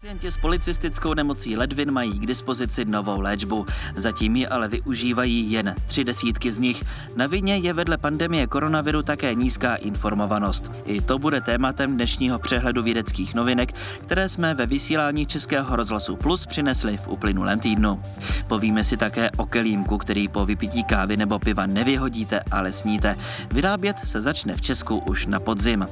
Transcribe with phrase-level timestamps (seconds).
[0.00, 3.66] Pacienti s policistickou nemocí ledvin mají k dispozici novou léčbu.
[3.96, 6.84] Zatím ji ale využívají jen tři desítky z nich.
[7.16, 10.70] Na vině je vedle pandemie koronaviru také nízká informovanost.
[10.84, 16.46] I to bude tématem dnešního přehledu vědeckých novinek, které jsme ve vysílání Českého rozhlasu Plus
[16.46, 18.02] přinesli v uplynulém týdnu.
[18.48, 23.16] Povíme si také o kelímku, který po vypití kávy nebo piva nevyhodíte, ale sníte.
[23.50, 25.86] Vyrábět se začne v Česku už na podzim.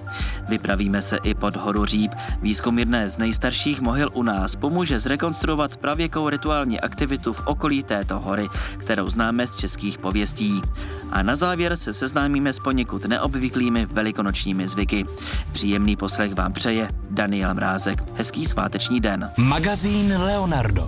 [0.48, 2.12] Vypravíme se i pod horu Říp,
[2.42, 7.82] výzkum jedné z nejstarších mohyl mohyl u nás pomůže zrekonstruovat pravěkou rituální aktivitu v okolí
[7.82, 8.48] této hory,
[8.78, 10.62] kterou známe z českých pověstí.
[11.12, 15.06] A na závěr se seznámíme s poněkud neobvyklými velikonočními zvyky.
[15.52, 18.04] Příjemný poslech vám přeje Daniel Mrázek.
[18.14, 19.30] Hezký sváteční den.
[19.36, 20.86] Magazín Leonardo.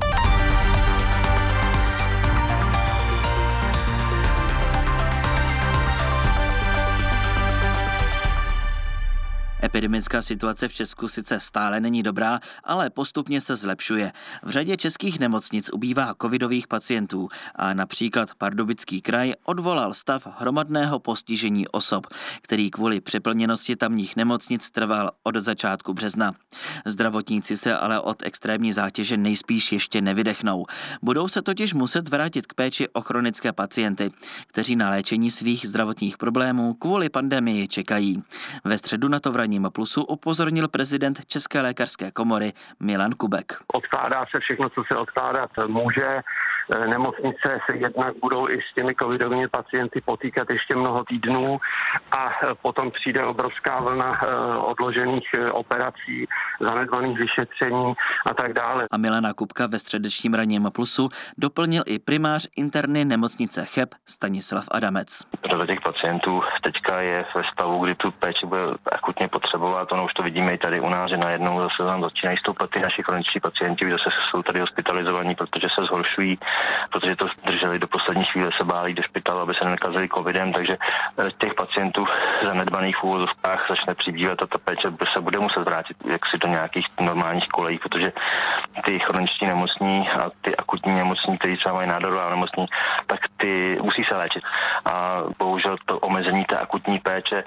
[9.80, 14.12] Epidemická situace v Česku sice stále není dobrá, ale postupně se zlepšuje.
[14.42, 21.68] V řadě českých nemocnic ubývá covidových pacientů a například Pardubický kraj odvolal stav hromadného postižení
[21.68, 22.06] osob,
[22.42, 26.34] který kvůli přeplněnosti tamních nemocnic trval od začátku března.
[26.86, 30.66] Zdravotníci se ale od extrémní zátěže nejspíš ještě nevydechnou.
[31.02, 34.10] Budou se totiž muset vrátit k péči o chronické pacienty,
[34.46, 38.22] kteří na léčení svých zdravotních problémů kvůli pandemii čekají.
[38.64, 39.36] Ve středu na to v
[39.70, 43.52] Plusu upozornil prezident České lékařské komory Milan Kubek.
[43.74, 46.20] Odkládá se všechno, co se odkládat může.
[46.86, 51.58] Nemocnice se jednak budou i s těmi covidovými pacienty potýkat ještě mnoho týdnů
[52.12, 52.30] a
[52.62, 56.26] potom přijde obrovská vlna eh, odložených eh, operací,
[56.60, 57.94] zanedbaných vyšetření
[58.26, 58.86] a tak dále.
[58.90, 65.22] A Milana Kubka ve středečním ranním plusu doplnil i primář interny nemocnice CHEP Stanislav Adamec.
[65.50, 69.92] Řada těch pacientů teďka je ve stavu, kdy tu péči bude akutně potřebovat.
[69.92, 72.80] Ono už to vidíme i tady u nás, že najednou zase tam začínají stoupat ty
[72.80, 76.38] naši chroničtí pacienti, zase jsou tady hospitalizovaní, protože se zhoršují,
[76.92, 80.76] protože to drželi do poslední chvíle, se báli do špitalu, aby se nenakazili covidem, takže
[81.18, 82.06] eh, těch pacientů
[82.42, 86.86] zanedbaných v úvozovkách začne přibývat a ta péče se bude muset vrátit jaksi do nějakých
[87.00, 88.12] normálních kolejí, protože
[88.84, 92.66] ty chroničtí nemocní a ty akutní nemocní, kteří třeba mají nádorová nemocní,
[93.06, 94.42] tak ty musí se léčit.
[94.84, 97.44] A bohužel to omezení té akutní péče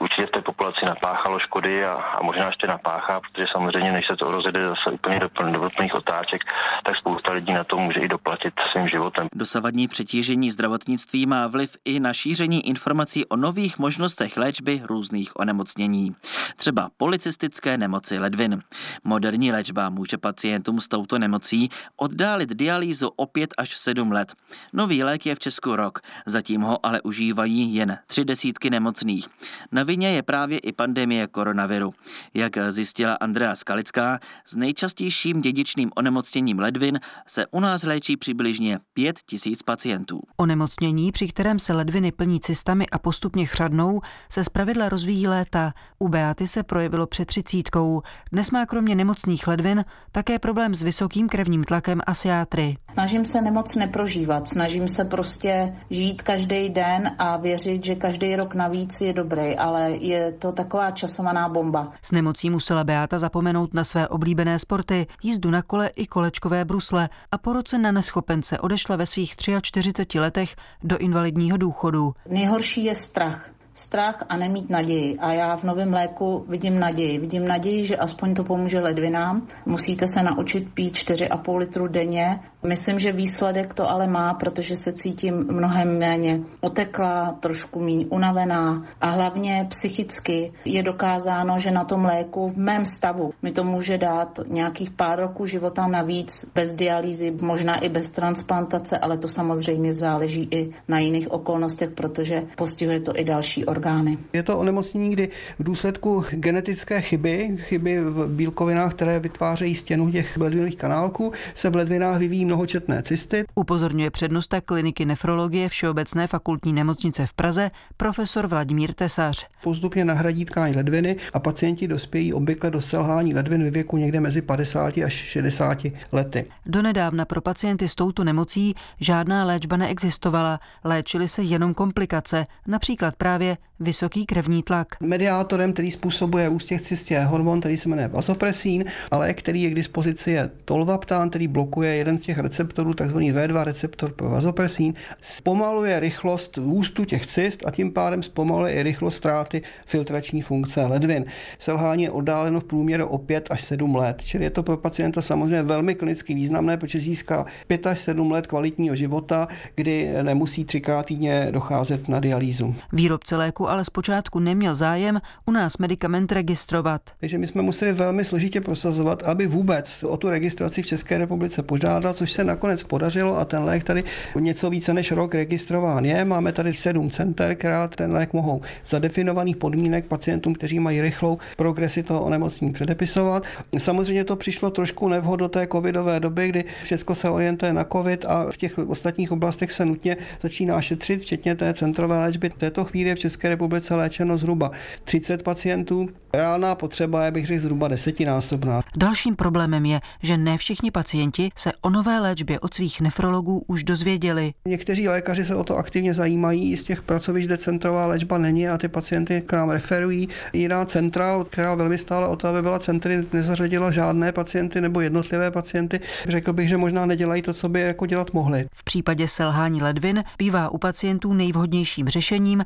[0.00, 4.16] určitě v té populaci napáchalo škody a, a možná ještě napáchá, protože samozřejmě, než se
[4.16, 6.42] to rozjede zase úplně do, do plných otáček,
[6.82, 8.41] tak spousta lidí na to může i doplatit
[8.72, 9.26] svým životem.
[9.34, 16.14] Dosavadní přetížení zdravotnictví má vliv i na šíření informací o nových možnostech léčby různých onemocnění.
[16.56, 18.62] Třeba policistické nemoci ledvin.
[19.04, 24.34] Moderní léčba může pacientům s touto nemocí oddálit dialýzu o 5 až 7 let.
[24.72, 29.26] Nový lék je v Česku rok, zatím ho ale užívají jen tři desítky nemocných.
[29.72, 31.94] Na vině je právě i pandemie koronaviru.
[32.34, 39.16] Jak zjistila Andrea Skalická, s nejčastějším dědičným onemocněním ledvin se u nás léčí přibližně 5
[39.26, 40.20] tisíc pacientů.
[40.36, 45.72] Onemocnění, při kterém se ledviny plní cystami a postupně chřadnou, se zpravidla rozvíjí léta.
[45.98, 48.02] U Beaty se projevilo před třicítkou.
[48.32, 52.76] Dnes má kromě nemocných ledvin také problém s vysokým krevním tlakem a siátry.
[52.92, 58.54] Snažím se nemoc neprožívat, snažím se prostě žít každý den a věřit, že každý rok
[58.54, 61.92] navíc je dobrý, ale je to taková časovaná bomba.
[62.02, 67.08] S nemocí musela Beata zapomenout na své oblíbené sporty, jízdu na kole i kolečkové brusle
[67.30, 72.14] a po roce na neschopence odešla ve svých 43 letech do invalidního důchodu.
[72.28, 75.18] Nejhorší je strach strach a nemít naději.
[75.18, 77.18] A já v novém léku vidím naději.
[77.18, 79.48] Vidím naději, že aspoň to pomůže ledvinám.
[79.66, 82.40] Musíte se naučit pít 4,5 litru denně.
[82.66, 88.84] Myslím, že výsledek to ale má, protože se cítím mnohem méně oteklá, trošku méně unavená
[89.00, 93.98] a hlavně psychicky je dokázáno, že na tom léku v mém stavu mi to může
[93.98, 99.92] dát nějakých pár roků života navíc bez dialýzy, možná i bez transplantace, ale to samozřejmě
[99.92, 104.18] záleží i na jiných okolnostech, protože postihuje to i další orgány.
[104.32, 105.28] Je to onemocnění, kdy
[105.58, 111.76] v důsledku genetické chyby, chyby v bílkovinách, které vytvářejí stěnu těch ledvinových kanálků, se v
[111.76, 113.44] ledvinách vyvíjí mnohočetné cysty.
[113.54, 119.46] Upozorňuje přednosta kliniky nefrologie Všeobecné fakultní nemocnice v Praze profesor Vladimír Tesař.
[119.62, 124.42] Postupně nahradí tkáň ledviny a pacienti dospějí obvykle do selhání ledvin ve věku někde mezi
[124.42, 125.78] 50 až 60
[126.12, 126.44] lety.
[126.66, 130.60] Donedávna pro pacienty s touto nemocí žádná léčba neexistovala.
[130.84, 134.88] Léčily se jenom komplikace, například právě vysoký krevní tlak.
[135.00, 139.74] Mediátorem, který způsobuje ústěch cystě, je hormon, který se jmenuje vasopresín, ale který je k
[139.74, 146.00] dispozici je tolvaptán, který blokuje jeden z těch receptorů, takzvaný V2 receptor pro vasopresín, zpomaluje
[146.00, 151.24] rychlost růstu těch cyst a tím pádem zpomaluje i rychlost ztráty filtrační funkce ledvin.
[151.58, 155.22] Selhání je oddáleno v průměru o 5 až 7 let, čili je to pro pacienta
[155.22, 161.06] samozřejmě velmi klinicky významné, protože získá 5 až 7 let kvalitního života, kdy nemusí třikrát
[161.06, 162.74] týdně docházet na dialýzu.
[162.92, 167.02] Výrobce léku ale zpočátku neměl zájem u nás medicament registrovat.
[167.20, 171.62] Takže my jsme museli velmi složitě prosazovat, aby vůbec o tu registraci v České republice
[171.62, 174.04] požádal, což se nakonec podařilo a ten lék tady
[174.38, 176.24] něco více než rok registrován je.
[176.24, 181.38] Máme tady sedm center, která ten lék mohou za definovaných podmínek pacientům, kteří mají rychlou
[181.56, 183.42] progresi toho onemocnění předepisovat.
[183.78, 188.24] Samozřejmě to přišlo trošku nevhod do té covidové doby, kdy všechno se orientuje na covid
[188.24, 192.48] a v těch ostatních oblastech se nutně začíná šetřit, včetně té centrové léčby.
[192.48, 194.70] V této chvíli v České republice léčeno zhruba
[195.04, 196.08] 30 pacientů.
[196.34, 198.82] Reálná potřeba je, bych řekl, zhruba desetinásobná.
[198.96, 203.84] Dalším problémem je, že ne všichni pacienti se o nové léčbě od svých nefrologů už
[203.84, 204.52] dozvěděli.
[204.68, 208.78] Někteří lékaři se o to aktivně zajímají, z těch pracovišť, kde centrová léčba není a
[208.78, 210.28] ty pacienty k nám referují.
[210.52, 215.50] Jiná centra, která velmi stále o to, aby byla centry, nezařadila žádné pacienty nebo jednotlivé
[215.50, 216.00] pacienty.
[216.28, 218.66] Řekl bych, že možná nedělají to, co by jako dělat mohli.
[218.72, 222.64] V případě selhání ledvin bývá u pacientů nejvhodnějším řešením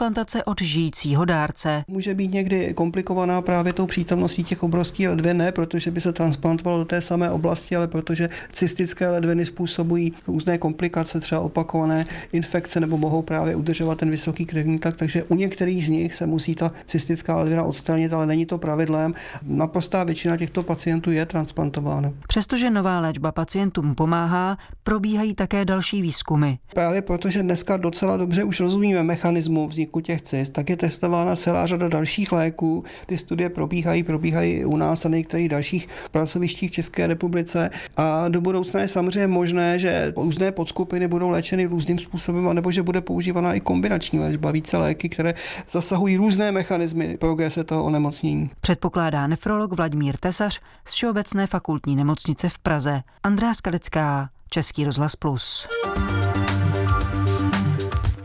[0.00, 1.84] transplantace od žijícího dárce.
[1.88, 6.78] Může být někdy komplikovaná právě tou přítomností těch obrovských ledvin, ne protože by se transplantovalo
[6.78, 12.96] do té samé oblasti, ale protože cystické ledviny způsobují různé komplikace, třeba opakované infekce nebo
[12.96, 16.72] mohou právě udržovat ten vysoký krevní tlak, takže u některých z nich se musí ta
[16.86, 19.14] cystická ledvina odstranit, ale není to pravidlem.
[19.42, 22.12] Naprostá většina těchto pacientů je transplantována.
[22.28, 26.52] Přestože nová léčba pacientům pomáhá, probíhají také další výzkumy.
[26.74, 31.66] Právě protože dneska docela dobře už rozumíme mechanismu vzniku těch cyst, tak je testována celá
[31.66, 32.84] řada dalších léků.
[33.06, 37.70] Ty studie probíhají, probíhají u nás a některých dalších pracovištích v České republice.
[37.96, 42.82] A do budoucna je samozřejmě možné, že různé podskupiny budou léčeny různým způsobem, nebo že
[42.82, 45.34] bude používaná i kombinační léčba, více léky, které
[45.70, 48.50] zasahují různé mechanismy progrese toho onemocnění.
[48.60, 53.02] Předpokládá nefrolog Vladimír Tesař z Všeobecné fakultní nemocnice v Praze.
[53.22, 55.66] Andrá Skalická, Český rozhlas Plus.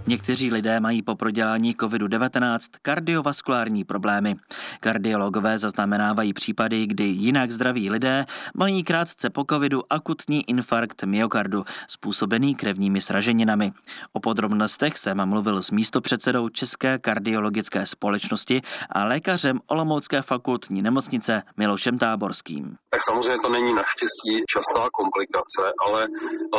[0.07, 4.35] Někteří lidé mají po prodělání COVID-19 kardiovaskulární problémy.
[4.79, 8.25] Kardiologové zaznamenávají případy, kdy jinak zdraví lidé
[8.55, 13.71] mají krátce po covidu akutní infarkt myokardu způsobený krevními sraženinami.
[14.13, 21.97] O podrobnostech jsem mluvil s místopředsedou České kardiologické společnosti a lékařem Olomoucké fakultní nemocnice Milošem
[21.97, 22.75] Táborským.
[22.89, 26.01] Tak samozřejmě to není naštěstí častá komplikace, ale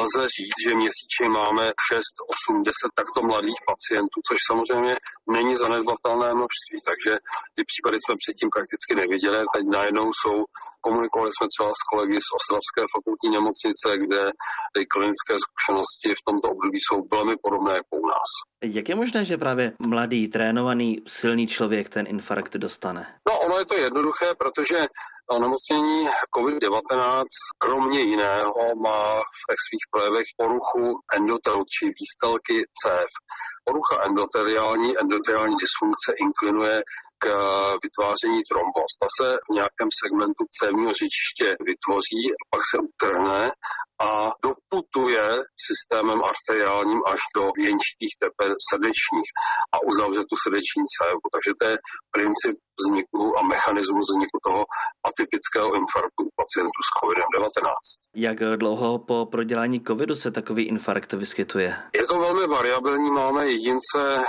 [0.02, 2.02] lze říct, že měsíčně máme 6,
[2.50, 3.35] 8, 10 takto mladých
[3.72, 4.94] pacientů, což samozřejmě
[5.36, 7.12] není zanedbatelné množství, takže
[7.56, 9.38] ty případy jsme předtím prakticky neviděli.
[9.56, 10.36] Teď najednou jsou,
[10.86, 14.22] komunikovali jsme třeba s kolegy z Ostravské fakultní nemocnice, kde
[14.74, 18.30] ty klinické zkušenosti v tomto období jsou velmi podobné jako u nás.
[18.78, 23.06] Jak je možné, že právě mladý, trénovaný, silný člověk ten infarkt dostane?
[23.28, 24.78] No, ono je to jednoduché, protože
[25.30, 26.06] onemocnění
[26.36, 27.24] COVID-19
[27.58, 30.84] kromě jiného má v svých projevech poruchu
[31.16, 33.10] endotelu, či výstelky cév.
[33.64, 36.76] Porucha endoteriální, endoteriální dysfunkce inklinuje
[37.22, 37.26] k
[37.84, 38.92] vytváření trombos.
[39.00, 42.22] Ta se v nějakém segmentu cévního řečiště vytvoří,
[42.52, 43.40] pak se utrhne
[44.00, 44.08] a
[44.46, 45.26] doputuje
[45.68, 49.30] systémem arteriálním až do věnčitých teper srdečních
[49.74, 51.24] a uzavře tu srdeční cévu.
[51.34, 51.76] Takže to je
[52.16, 54.62] princip vzniku a mechanismus vzniku toho
[55.08, 57.66] atypického infarktu u pacientů s COVID-19.
[58.26, 61.68] Jak dlouho po prodělání covidu se takový infarkt vyskytuje?
[62.00, 63.10] Je to velmi variabilní.
[63.10, 64.22] Máme jedince eh,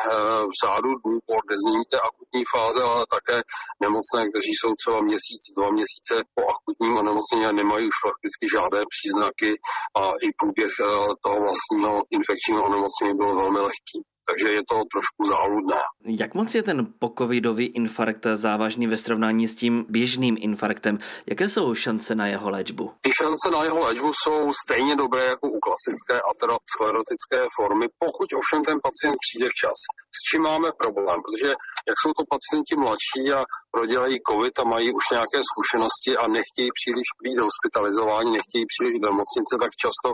[0.51, 3.37] v řádu dnů po odeznění té akutní fáze, ale také
[3.85, 8.81] nemocné, kteří jsou třeba měsíc, dva měsíce po akutním onemocnění a nemají už prakticky žádné
[8.93, 9.49] příznaky
[9.99, 10.85] a i průběh eh,
[11.23, 13.99] toho vlastního infekčního onemocnění byl velmi lehký
[14.29, 15.81] takže je to trošku záludné.
[16.23, 20.99] Jak moc je ten pokovidový infarkt závažný ve srovnání s tím běžným infarktem?
[21.29, 22.91] Jaké jsou šance na jeho léčbu?
[23.01, 28.59] Ty šance na jeho léčbu jsou stejně dobré jako u klasické aterosklerotické formy, pokud ovšem
[28.67, 29.77] ten pacient přijde včas.
[30.17, 31.17] S čím máme problém?
[31.25, 31.49] Protože
[31.89, 33.39] jak jsou to pacienti mladší a
[33.75, 39.07] prodělají covid a mají už nějaké zkušenosti a nechtějí příliš být hospitalizováni, nechtějí příliš do
[39.11, 40.07] nemocnice, tak často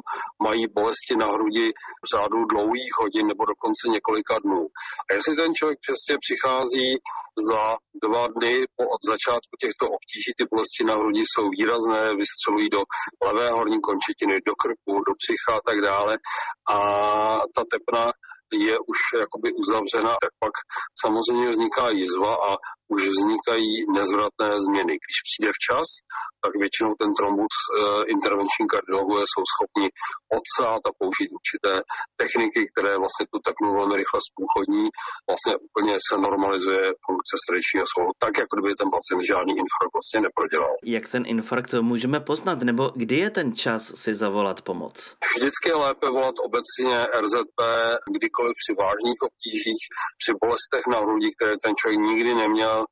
[0.47, 1.65] mají bolesti na hrudi
[2.03, 4.61] v řádu dlouhých hodin nebo dokonce několika dnů.
[5.07, 6.87] A jestli ten člověk přesně přichází
[7.49, 7.63] za
[8.03, 12.81] dva dny po od začátku těchto obtíží, ty bolesti na hrudi jsou výrazné, vystřelují do
[13.27, 16.13] levé horní končetiny, do krku, do psycha a tak dále.
[16.75, 16.77] A
[17.55, 18.03] ta tepna
[18.67, 20.55] je už jakoby uzavřena, tak pak
[21.03, 22.51] samozřejmě vzniká jizva a
[22.95, 24.93] už vznikají nezvratné změny.
[25.03, 25.87] Když přijde včas,
[26.43, 27.71] tak většinou ten trombus eh,
[28.15, 29.87] intervenční kardiologové jsou schopni
[30.39, 31.73] odsát a použít určité
[32.21, 34.85] techniky, které vlastně tu teknu velmi rychle zprůchodní.
[35.29, 40.19] Vlastně úplně se normalizuje funkce srdečního svalu, tak jako kdyby ten pacient žádný infarkt vlastně
[40.27, 40.73] neprodělal.
[40.95, 44.95] Jak ten infarkt můžeme poznat, nebo kdy je ten čas si zavolat pomoc?
[45.37, 47.59] Vždycky je lépe volat obecně RZP,
[48.15, 49.83] kdykoliv při vážných obtížích,
[50.21, 52.82] při bolestech na hrudi, které ten člověk nikdy neměl,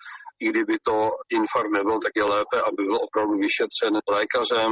[0.44, 0.96] i kdyby to
[1.38, 4.72] infarkt nebyl, tak je lépe, aby byl opravdu vyšetřen lékařem.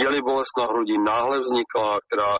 [0.00, 2.32] Je-li bolest na hrudi náhle vznikla, která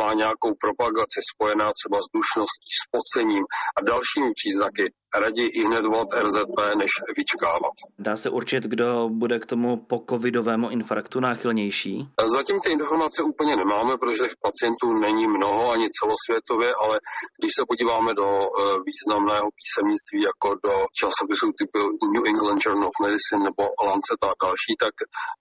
[0.00, 3.44] má nějakou propagaci spojená třeba s dušností, s pocením
[3.76, 7.74] a dalšími příznaky, raději i hned volat RZP, než vyčkávat.
[7.98, 12.08] Dá se určit, kdo bude k tomu po covidovému infarktu náchylnější?
[12.36, 16.96] Zatím ty informace úplně nemáme, protože těch pacientů není mnoho ani celosvětově, ale
[17.38, 18.48] když se podíváme do eh,
[18.88, 21.80] významného písemnictví jako do časopisů typu
[22.14, 24.94] New England Journal of Medicine nebo Lancet a další, tak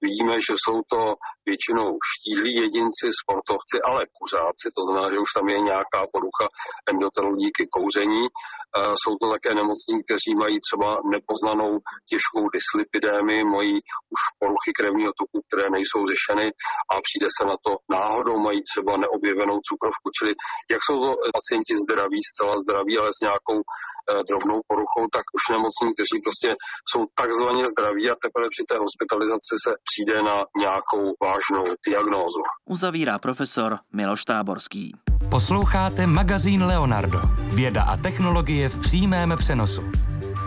[0.05, 1.01] vidíme, že jsou to
[1.49, 6.45] většinou štíhlí jedinci, sportovci, ale kuřáci, to znamená, že už tam je nějaká porucha
[6.91, 8.23] endotelů díky kouření.
[8.27, 11.71] Eh, jsou to také nemocní, kteří mají třeba nepoznanou
[12.11, 13.75] těžkou dyslipidémii, mají
[14.15, 16.45] už poruchy krevního toku, které nejsou řešeny
[16.91, 20.31] a přijde se na to náhodou, mají třeba neobjevenou cukrovku, čili
[20.73, 25.43] jak jsou to pacienti zdraví, zcela zdraví, ale s nějakou eh, drobnou poruchou, tak už
[25.55, 26.49] nemocní, kteří prostě
[26.89, 32.41] jsou takzvaně zdraví a teprve při té hospitalizaci se přijde na nějakou vážnou diagnózu.
[32.75, 35.10] Uzavírá profesor Miloš Táborský.
[35.29, 37.21] Posloucháte magazín Leonardo.
[37.53, 39.81] Věda a technologie v přímém přenosu.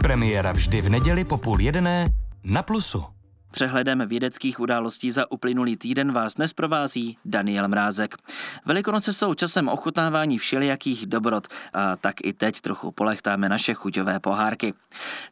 [0.03, 2.09] Premiéra vždy v neděli po půl jedné
[2.45, 3.14] na Plusu.
[3.55, 8.17] Přehledem vědeckých událostí za uplynulý týden vás dnes provází Daniel Mrázek.
[8.67, 14.75] Velikonoce jsou časem ochutnávání všelijakých dobrot a tak i teď trochu polechtáme naše chuťové pohárky.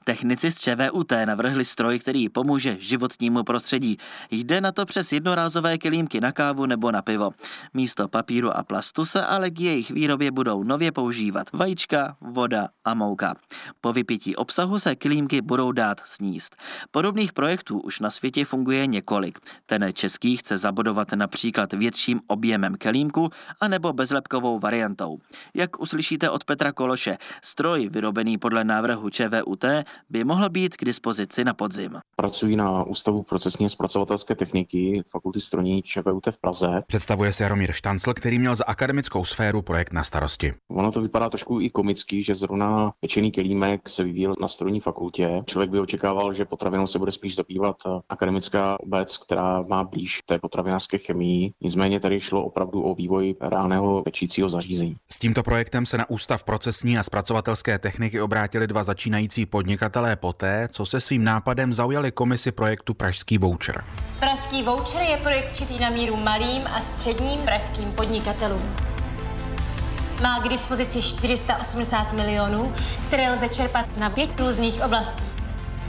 [0.05, 3.97] Technici z ČVUT navrhli stroj, který pomůže životnímu prostředí.
[4.31, 7.31] Jde na to přes jednorázové kelímky na kávu nebo na pivo.
[7.75, 12.95] Místo papíru a plastu se ale k jejich výrobě budou nově používat vajíčka, voda a
[12.95, 13.35] mouka.
[13.81, 16.57] Po vypití obsahu se kelímky budou dát sníst.
[16.91, 19.39] Podobných projektů už na světě funguje několik.
[19.67, 25.19] Ten český chce zabudovat například větším objemem kelímku anebo bezlepkovou variantou.
[25.55, 29.65] Jak uslyšíte od Petra Kološe, stroj vyrobený podle návrhu ČVUT
[30.11, 31.99] by mohl být k dispozici na podzim.
[32.17, 36.83] Pracují na Ústavu procesně zpracovatelské techniky Fakulty stroní ČVUT v Praze.
[36.87, 40.53] Představuje se Jaromír Štancl, který měl za akademickou sféru projekt na starosti.
[40.71, 45.43] Ono to vypadá trošku i komicky, že zrovna pečený kelímek se vyvíjel na strojní fakultě.
[45.47, 47.77] Člověk by očekával, že potravinou se bude spíš zabývat
[48.09, 51.53] akademická obec, která má blíž té potravinářské chemii.
[51.61, 54.97] Nicméně tady šlo opravdu o vývoj reálného pečícího zařízení.
[55.11, 60.69] S tímto projektem se na Ústav procesní a zpracovatelské techniky obrátili dva začínající podnikatelé poté,
[60.73, 63.85] co se svým nápadem zaujali komisi projektu Pražský voucher.
[64.21, 68.77] Pražský voucher je projekt šitý na míru malým a středním pražským podnikatelům.
[70.23, 72.73] Má k dispozici 480 milionů,
[73.07, 75.25] které lze čerpat na pět různých oblastí.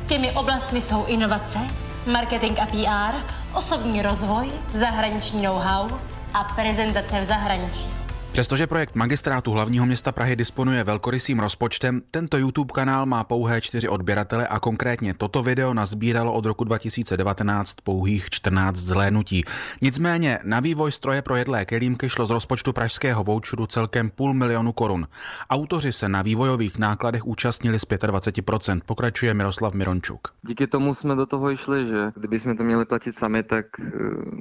[0.07, 1.59] Těmi oblastmi jsou inovace,
[2.07, 3.15] marketing a PR,
[3.57, 5.89] osobní rozvoj, zahraniční know-how
[6.33, 8.02] a prezentace v zahraničí.
[8.33, 13.87] Přestože projekt magistrátu hlavního města Prahy disponuje velkorysým rozpočtem, tento YouTube kanál má pouhé čtyři
[13.89, 19.43] odběratele a konkrétně toto video nazbíralo od roku 2019 pouhých 14 zhlédnutí.
[19.81, 24.73] Nicméně na vývoj stroje pro jedlé kelímky šlo z rozpočtu pražského voucheru celkem půl milionu
[24.73, 25.07] korun.
[25.49, 30.27] Autoři se na vývojových nákladech účastnili z 25%, pokračuje Miroslav Mirončuk.
[30.41, 33.91] Díky tomu jsme do toho išli, že kdyby jsme to měli platit sami, tak eh,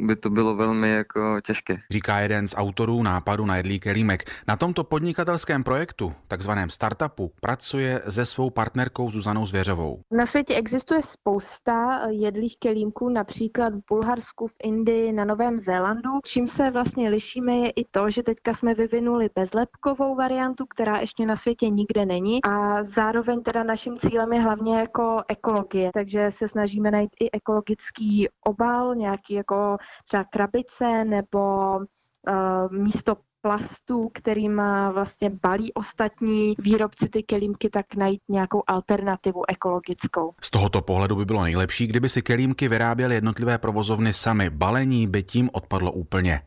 [0.06, 1.78] by to bylo velmi jako těžké.
[1.90, 4.24] Říká jeden z autorů nápadu na jedlí kelímek.
[4.48, 10.00] Na tomto podnikatelském projektu, takzvaném startupu, pracuje se svou partnerkou Zuzanou Zvěřovou.
[10.10, 16.10] Na světě existuje spousta jedlých kelímků, například v Bulharsku, v Indii, na Novém Zélandu.
[16.24, 21.26] Čím se vlastně lišíme je i to, že teďka jsme vyvinuli bezlepkovou variantu, která ještě
[21.26, 26.48] na světě nikde není a zároveň teda naším cílem je hlavně jako ekologie, takže se
[26.48, 29.76] snažíme najít i ekologický obal, nějaký jako
[30.08, 38.20] třeba krabice nebo uh, místo plastů, kterým vlastně balí ostatní výrobci ty kelímky, tak najít
[38.28, 40.34] nějakou alternativu ekologickou.
[40.40, 44.50] Z tohoto pohledu by bylo nejlepší, kdyby si kelímky vyráběly jednotlivé provozovny sami.
[44.50, 46.42] Balení by tím odpadlo úplně.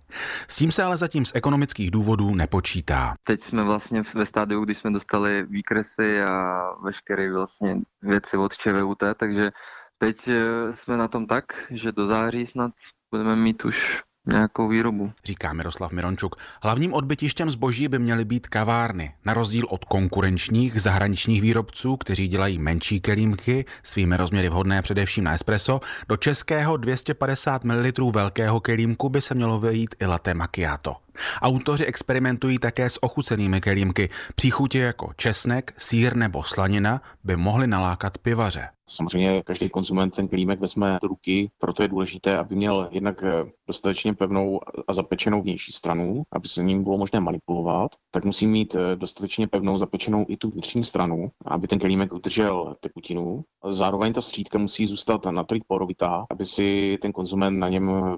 [0.47, 3.13] S tím se ale zatím z ekonomických důvodů nepočítá.
[3.23, 9.03] Teď jsme vlastně ve stádiu, kdy jsme dostali výkresy a veškeré vlastně věci od ČVUT,
[9.17, 9.51] takže
[9.97, 10.41] teď eh,
[10.75, 12.71] jsme na tom tak, že do září snad
[13.11, 15.11] budeme mít už nějakou výrobu.
[15.25, 16.35] Říká Miroslav Mirončuk.
[16.61, 19.13] Hlavním odbytištěm zboží by měly být kavárny.
[19.25, 25.33] Na rozdíl od konkurenčních zahraničních výrobců, kteří dělají menší kelímky, svými rozměry vhodné především na
[25.33, 25.79] espresso,
[26.09, 31.04] do českého 250 ml velkého kelímku by se mělo vejít i latte macchiato.
[31.41, 34.09] Autoři experimentují také s ochucenými kelímky.
[34.35, 38.69] Příchutě jako česnek, sír nebo slanina by mohly nalákat pivaře.
[38.89, 43.51] Samozřejmě každý konzument ten klímek vezme do ruky, proto je důležité, aby měl jednak eh,
[43.67, 48.75] dostatečně pevnou a zapečenou vnější stranu, aby se ním bylo možné manipulovat, tak musí mít
[48.75, 53.43] eh, dostatečně pevnou zapečenou i tu vnitřní stranu, aby ten kelímek udržel tekutinu.
[53.69, 58.17] Zároveň ta střídka musí zůstat natolik porovitá, aby si ten konzument na něm eh,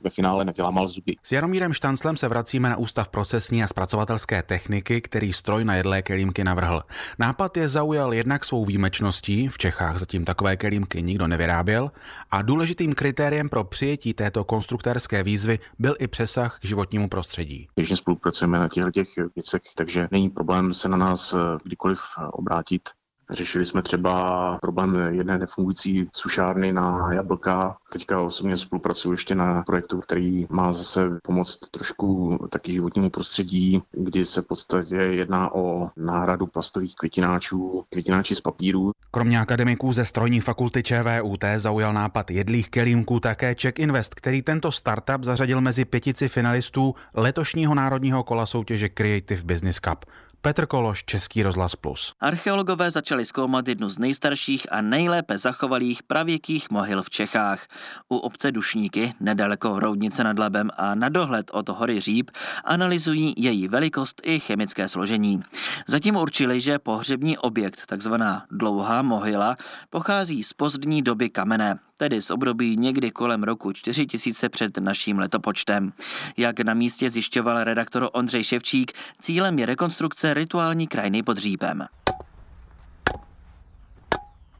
[0.00, 1.16] ve finále nevylámal zuby.
[1.22, 6.02] S Jaromírem Štanclem se vracíme na Ústav procesní a zpracovatelské techniky, který stroj na jedlé
[6.02, 6.82] kelímky navrhl.
[7.18, 11.90] Nápad je zaujal jednak svou výjimečností, v Čechách zatím takové kelímky nikdo nevyráběl,
[12.30, 17.68] a důležitým kritériem pro přijetí této konstruktérské výzvy byl i přesah k životnímu prostředí.
[17.76, 22.26] Běžně spolupracujeme na těchto těch věcech, takže není problém se na nás eh, kdykoliv eh,
[22.32, 22.97] obrátit.
[23.30, 27.76] Řešili jsme třeba problém jedné nefungující sušárny na jablka.
[27.92, 34.24] Teďka osobně spolupracuji ještě na projektu, který má zase pomoct trošku taky životnímu prostředí, kdy
[34.24, 38.90] se v podstatě jedná o náhradu plastových květináčů, květináči z papíru.
[39.10, 44.72] Kromě akademiků ze strojní fakulty ČVUT zaujal nápad jedlých kelímků také Czech Invest, který tento
[44.72, 50.04] startup zařadil mezi pětici finalistů letošního národního kola soutěže Creative Business Cup.
[50.40, 52.14] Petr Kološ, Český rozhlas Plus.
[52.20, 57.66] Archeologové začali zkoumat jednu z nejstarších a nejlépe zachovalých pravěkých mohyl v Čechách.
[58.08, 62.30] U obce Dušníky, nedaleko Roudnice nad Labem a na dohled od hory Říp,
[62.64, 65.42] analyzují její velikost i chemické složení.
[65.88, 69.56] Zatím určili, že pohřební objekt, takzvaná dlouhá mohyla,
[69.90, 75.92] pochází z pozdní doby kamenné tedy z období někdy kolem roku 4000 před naším letopočtem.
[76.36, 81.86] Jak na místě zjišťoval redaktor Ondřej Ševčík, cílem je rekonstrukce rituální krajiny pod Řípem.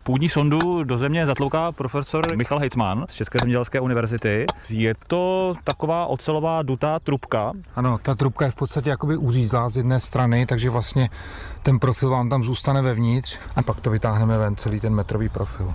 [0.08, 4.46] Půdní sondu do země zatlouká profesor Michal Heitzman z České zemědělské univerzity.
[4.68, 7.52] Je to taková ocelová dutá trubka?
[7.76, 11.10] Ano, ta trubka je v podstatě jakoby uřízlá z jedné strany, takže vlastně
[11.62, 15.74] ten profil vám tam zůstane vevnitř a pak to vytáhneme ven, celý ten metrový profil.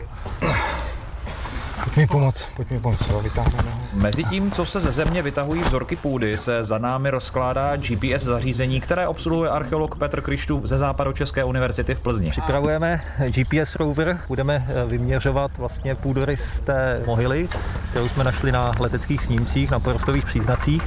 [1.94, 3.80] Pojď mi pomoct, pojď mi pomoct, vytáhneme ho.
[3.94, 8.82] Mezi tím, co se ze země vytahují vzorky půdy, se za námi rozkládá GPS zařízení,
[8.82, 12.30] které obsluhuje archeolog Petr Krištu ze Západočeské univerzity v Plzni.
[12.30, 17.50] Připravujeme GPS rover, budeme eh, vyměřovat vlastně půdorys té mohyly,
[17.90, 20.84] kterou jsme našli na leteckých snímcích, na porostových příznacích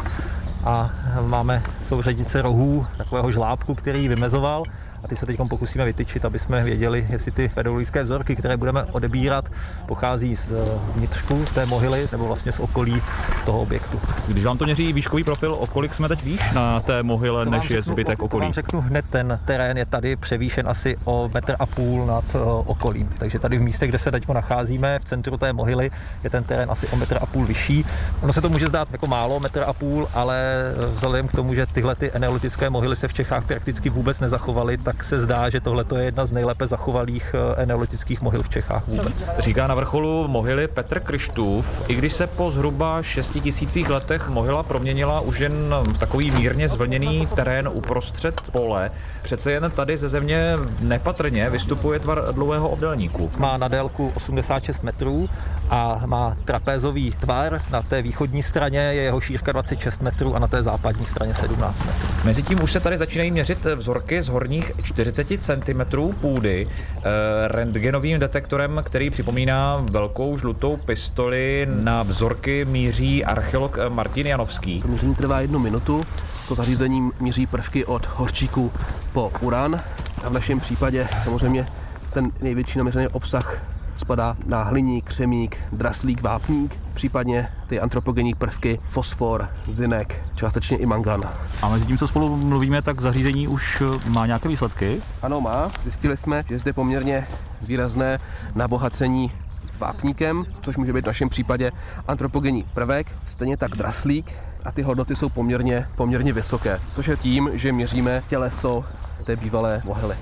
[0.65, 4.63] a máme souřadnice rohů, takového žlábku, který ji vymezoval
[5.05, 8.85] a ty se teď pokusíme vytyčit, aby jsme věděli, jestli ty pedologické vzorky, které budeme
[8.85, 9.45] odebírat,
[9.87, 10.53] pochází z
[10.95, 13.03] vnitřku té mohyly nebo vlastně z okolí
[13.45, 14.01] toho objektu.
[14.29, 17.51] Když vám to měří výškový profil, o kolik jsme teď výš na té mohyle, to
[17.51, 18.41] než řeknu, je zbytek okolí?
[18.41, 22.25] To vám řeknu hned, ten terén je tady převýšen asi o metr a půl nad
[22.35, 23.09] uh, okolím.
[23.19, 25.91] Takže tady v místě, kde se teď nacházíme, v centru té mohyly,
[26.25, 27.85] je ten terén asi o metr a půl vyšší.
[28.23, 30.55] Ono se to může zdát jako málo, metr a půl, ale
[30.95, 35.05] vzhledem k tomu, že tyhle ty eneolitické mohyly se v Čechách prakticky vůbec nezachovaly, tak
[35.05, 39.31] se zdá, že tohle je jedna z nejlépe zachovalých eh, eneolitických mohyl v Čechách vůbec.
[39.39, 44.63] Říká na vrcholu mohyly Petr Krištův, i když se po zhruba 6 tisících letech mohyla
[44.63, 48.91] proměnila už jen v takový mírně zvlněný terén uprostřed pole,
[49.23, 53.31] přece jen tady ze země nepatrně vystupuje tvar dlouhého obdelníku.
[53.37, 55.29] Má na délku 86 metrů
[55.71, 57.63] a má trapézový tvar.
[57.71, 61.87] Na té východní straně je jeho šířka 26 metrů a na té západní straně 17
[61.87, 62.09] metrů.
[62.25, 67.03] Mezitím už se tady začínají měřit vzorky z horních 40 cm půdy e,
[67.49, 71.69] rentgenovým detektorem, který připomíná velkou žlutou pistoli.
[71.71, 74.83] Na vzorky míří archeolog Martin Janovský.
[74.83, 76.05] To měření trvá jednu minutu.
[76.49, 78.73] To zařízení míří prvky od hořčíku
[79.13, 79.81] po uran.
[80.25, 81.67] A v našem případě samozřejmě
[82.13, 89.49] ten největší naměřený obsah spadá na hliník, křemík, draslík, vápník, případně ty antropogenní prvky, fosfor,
[89.73, 91.23] zinek, částečně i mangan.
[91.63, 95.03] A mezi tím, co spolu mluvíme, tak zařízení už eh, má nějaké výsledky?
[95.23, 95.71] Ano, má.
[95.83, 97.27] Zjistili jsme, že zde poměrně
[97.63, 98.19] výrazné
[98.55, 99.33] nabohacení
[99.79, 101.73] vápníkem, což může být v našem případě
[102.09, 104.33] antropogenní prvek, stejně tak draslík
[104.65, 108.85] a ty hodnoty jsou poměrně, poměrně vysoké, což je tím, že měříme těleso
[109.25, 110.17] té bývalé mohyly.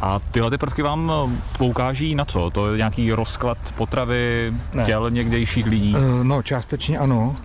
[0.00, 2.50] A tyhle ty prvky vám eh, poukáží na co?
[2.50, 4.84] To je nějaký rozklad potravy, ne.
[4.84, 5.94] těl někdejších lidí?
[5.94, 7.36] Uh, no, částečně ano,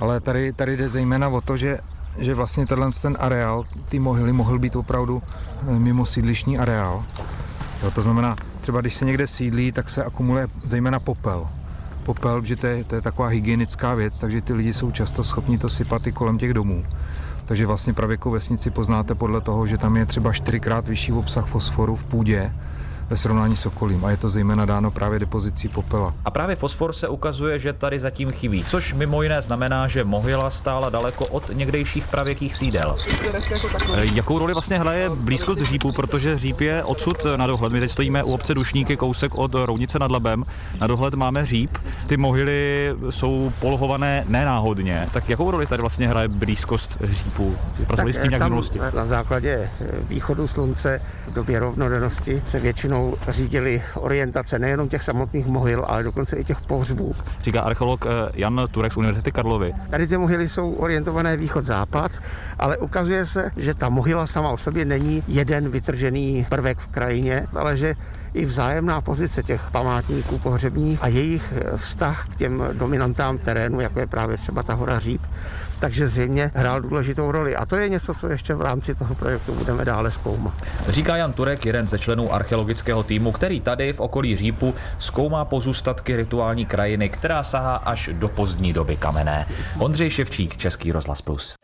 [0.00, 1.78] ale tady, tady jde zejména o to, že
[2.18, 5.22] že vlastně tenhle ten areál, ty mohyly, mohl být opravdu
[5.68, 7.04] eh, mimo sídlišní areál.
[7.82, 11.48] Jo, to znamená, třeba když se někde sídlí, tak se akumuluje zejména popel.
[12.02, 15.58] popel, že to je, to je taková hygienická věc, takže ty lidi jsou často schopni
[15.58, 16.84] to sypat i kolem těch domů.
[17.46, 21.96] Takže vlastně pravěkou vesnici poznáte podle toho, že tam je třeba čtyřikrát vyšší obsah fosforu
[21.96, 22.52] v půdě,
[23.10, 26.14] ve srovnání s okolím a je to zejména dáno právě depozicí popela.
[26.24, 30.50] A právě fosfor se ukazuje, že tady zatím chybí, což mimo jiné znamená, že mohyla
[30.50, 32.96] stála daleko od někdejších pravěkých sídel.
[33.94, 37.72] E, jakou roli vlastně hraje blízkost řípu, protože říp je odsud na dohled.
[37.72, 40.44] My teď stojíme u obce Dušníky, kousek od Rounice nad Labem.
[40.80, 41.78] Na dohled máme říp.
[42.06, 45.08] Ty mohyly jsou polohované nenáhodně.
[45.12, 47.56] Tak jakou roli tady vlastně hraje blízkost řípu?
[47.86, 48.80] Pracovali s tím nějak minulosti?
[48.94, 49.70] Na základě
[50.08, 56.02] východu slunce v době rovnodennosti se většinou většinou řídili orientace nejenom těch samotných mohyl, ale
[56.02, 57.14] dokonce i těch pohřbů.
[57.40, 59.72] Říká archeolog eh, Jan Turek z Univerzity Karlovy.
[59.90, 62.10] Tady ty mohyly jsou orientované východ-západ,
[62.58, 67.46] ale ukazuje se, že ta mohyla sama o sobě není jeden vytržený prvek v krajině,
[67.54, 67.94] ale že
[68.34, 74.06] i vzájemná pozice těch památníků pohřebních a jejich vztah k těm dominantám terénu, jako je
[74.06, 75.22] právě třeba ta hora Říp,
[75.80, 77.56] takže zřejmě hrál důležitou roli.
[77.56, 80.54] A to je něco, co ještě v rámci toho projektu budeme dále zkoumat.
[80.88, 86.16] Říká Jan Turek, jeden ze členů archeologického týmu, který tady v okolí Řípu zkoumá pozůstatky
[86.16, 89.46] rituální krajiny, která sahá až do pozdní doby kamenné.
[89.78, 91.54] Ondřej Ševčík, Český rozhlas plus.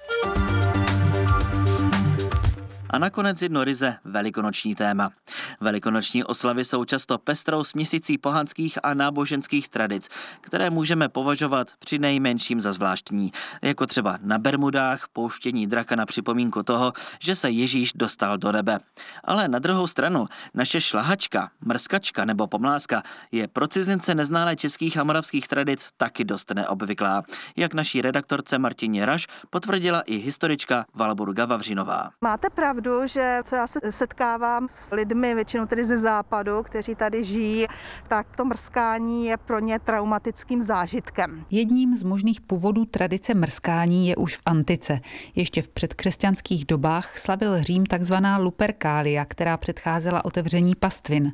[2.93, 5.11] A nakonec jedno ryze velikonoční téma.
[5.61, 10.09] Velikonoční oslavy jsou často pestrou směsicí pohanských a náboženských tradic,
[10.41, 16.63] které můžeme považovat při nejmenším za zvláštní, jako třeba na Bermudách pouštění draka na připomínku
[16.63, 18.79] toho, že se Ježíš dostal do nebe.
[19.25, 23.03] Ale na druhou stranu, naše šlahačka, mrskačka nebo pomláska
[23.33, 27.23] je pro cizince neználé českých a moravských tradic taky dost neobvyklá,
[27.57, 32.11] jak naší redaktorce Martině Raš potvrdila i historička Valburga Vavřinová.
[32.21, 36.95] Máte pravdu pravdu, že co já se setkávám s lidmi, většinou tedy ze západu, kteří
[36.95, 37.67] tady žijí,
[38.09, 41.45] tak to mrskání je pro ně traumatickým zážitkem.
[41.51, 45.01] Jedním z možných původů tradice mrskání je už v antice.
[45.35, 51.33] Ještě v předkřesťanských dobách slavil Řím takzvaná luperkália, která předcházela otevření pastvin.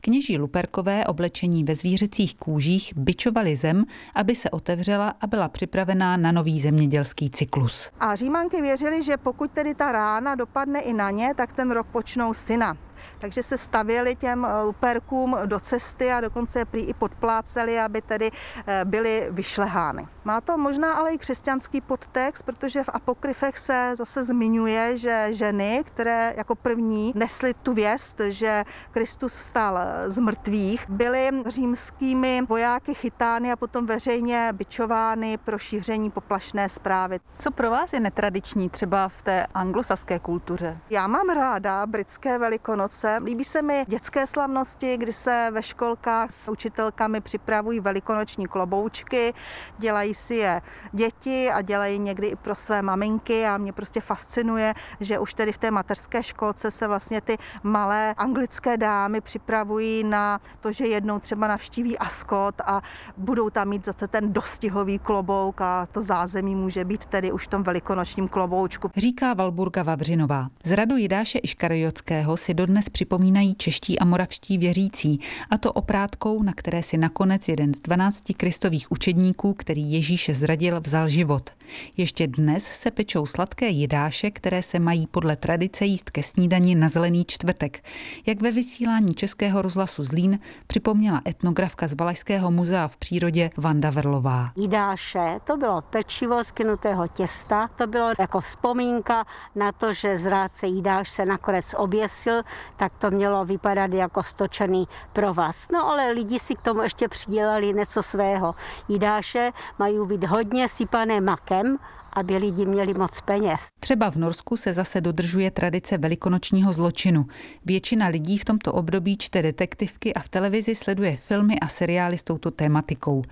[0.00, 3.84] Kněží luperkové oblečení ve zvířecích kůžích byčovali zem,
[4.14, 7.90] aby se otevřela a byla připravená na nový zemědělský cyklus.
[8.00, 11.86] A Římanky věřili, že pokud tedy ta rána dopadne i na ně, tak ten rok
[11.86, 12.76] počnou syna
[13.18, 18.02] takže se stavěli těm eh, luperkům do cesty a dokonce je prý i podpláceli, aby
[18.02, 18.30] tedy
[18.66, 20.08] eh, byly vyšlehány.
[20.24, 25.82] Má to možná ale i křesťanský podtext, protože v apokryfech se zase zmiňuje, že ženy,
[25.86, 33.52] které jako první nesly tu věst, že Kristus vstal z mrtvých, byly římskými vojáky chytány
[33.52, 37.20] a potom veřejně bičovány pro šíření poplašné zprávy.
[37.38, 40.78] Co pro vás je netradiční třeba v té anglosaské kultuře?
[40.90, 42.89] Já mám ráda britské velikonoce.
[43.24, 49.34] Líbí se mi dětské slavnosti, kdy se ve školkách s učitelkami připravují velikonoční kloboučky,
[49.78, 54.00] dělají dělají si je děti a dělají někdy i pro své maminky a mě prostě
[54.00, 60.04] fascinuje, že už tedy v té mateřské školce se vlastně ty malé anglické dámy připravují
[60.04, 62.82] na to, že jednou třeba navštíví Ascot a
[63.16, 67.50] budou tam mít zase ten dostihový klobouk a to zázemí může být tedy už v
[67.50, 68.90] tom velikonočním kloboučku.
[68.96, 70.48] Říká Valburga Vavřinová.
[70.64, 76.52] Z radu Jidáše Iškariotského si dodnes připomínají čeští a moravští věřící, a to oprátkou, na
[76.52, 81.50] které si nakonec jeden z 12 kristových učedníků, který Ježíše zradil, vzal život.
[81.96, 86.88] Ještě dnes se pečou sladké jidáše, které se mají podle tradice jíst ke snídani na
[86.88, 87.84] zelený čtvrtek.
[88.26, 94.52] Jak ve vysílání Českého rozhlasu Zlín připomněla etnografka z Valašského muzea v přírodě Vanda Verlová.
[94.56, 100.66] Jidáše, to bylo pečivo z kynutého těsta, to bylo jako vzpomínka na to, že zrádce
[100.66, 102.42] jidáš se nakonec oběsil,
[102.76, 105.68] tak to mělo vypadat jako stočený provaz.
[105.72, 108.54] No ale lidi si k tomu ještě přidělali něco svého.
[108.88, 111.78] Jidáše mají být hodně sypané makem
[112.12, 113.68] aby lidi měli moc peněz.
[113.80, 117.26] Třeba v Norsku se zase dodržuje tradice velikonočního zločinu.
[117.64, 122.22] Většina lidí v tomto období čte detektivky a v televizi sleduje filmy a seriály s
[122.22, 123.22] touto tématikou.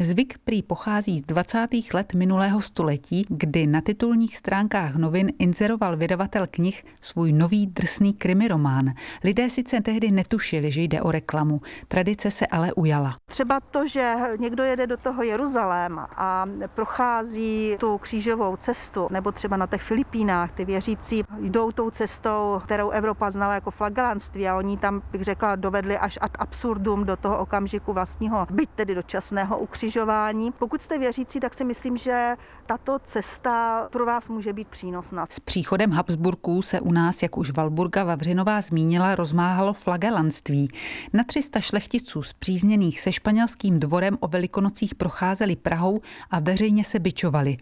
[0.00, 1.68] Zvyk prý pochází z 20.
[1.94, 8.92] let minulého století, kdy na titulních stránkách novin inzeroval vydavatel knih svůj nový drsný krimiromán.
[9.24, 13.16] Lidé sice tehdy netušili, že jde o reklamu, tradice se ale ujala.
[13.30, 19.32] Třeba to, že někdo jede do toho Jeruzaléma a prochází tu kříž křížovou cestu, nebo
[19.32, 24.56] třeba na těch Filipínách, ty věřící jdou tou cestou, kterou Evropa znala jako flagelantství a
[24.56, 29.58] oni tam, bych řekla, dovedli až ad absurdum do toho okamžiku vlastního, byť tedy dočasného
[29.58, 30.52] ukřižování.
[30.52, 32.36] Pokud jste věřící, tak si myslím, že
[32.66, 35.24] tato cesta pro vás může být přínosná.
[35.30, 40.68] S příchodem Habsburků se u nás, jak už Valburga Vavřinová zmínila, rozmáhalo flagelantství.
[41.12, 47.56] Na 300 šlechticů zpřízněných se španělským dvorem o velikonocích procházeli Prahou a veřejně se bičovali.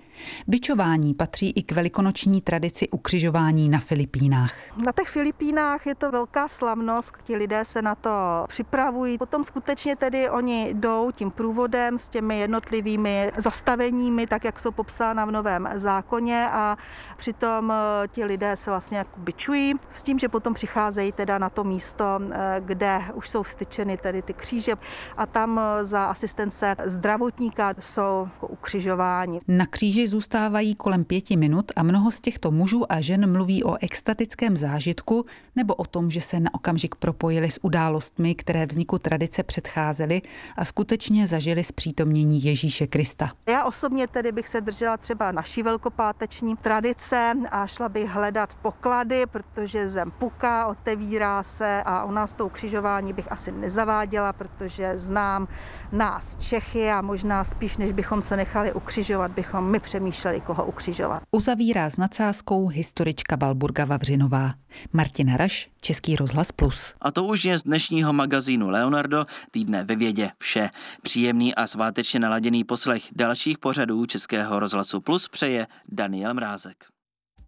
[0.57, 4.55] Bičování patří i k velikonoční tradici ukřižování na Filipínách.
[4.85, 8.11] Na těch Filipínách je to velká slavnost, ti lidé se na to
[8.49, 9.19] připravují.
[9.19, 15.25] Potom skutečně tedy oni jdou tím průvodem s těmi jednotlivými zastaveními, tak jak jsou popsána
[15.25, 16.77] v novém zákoně a
[17.17, 21.51] přitom eh, ti lidé se vlastně jako bičují s tím, že potom přicházejí teda na
[21.51, 24.75] to místo, eh, kde už jsou vstyčeny tedy ty kříže
[25.17, 29.41] a tam eh, za asistence zdravotníka jsou jako ukřižováni.
[29.49, 30.09] Na kříži
[30.47, 35.27] zůstávají kolem pěti minut a mnoho z těchto mužů a žen mluví o extatickém zážitku
[35.57, 40.23] nebo o tom, že se na okamžik propojili s událostmi, které vzniku tradice předcházely
[40.57, 43.31] a skutečně zažili zpřítomnění Ježíše Krista.
[43.49, 49.27] Já osobně tedy bych se držela třeba naší velkopáteční tradice a šla bych hledat poklady,
[49.27, 55.49] protože zem puká, otevírá se a u nás to ukřižování bych asi nezaváděla, protože znám
[55.93, 61.23] nás Čechy a možná spíš, než bychom se nechali ukřižovat, bychom my přemýšleli, koho ukřižovat.
[61.31, 64.55] Uzavírá s nadsázkou historička Balburga Vavřinová.
[64.93, 66.95] Martina Raš, Český rozhlas Plus.
[67.01, 70.71] A to už je z dnešního magazínu Leonardo týdne ve vědě vše.
[71.03, 76.96] Příjemný a svátečně naladěný poslech dalších pořadů Českého rozhlasu Plus přeje Daniel Mrázek.